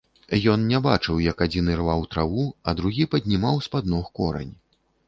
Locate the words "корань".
4.19-4.53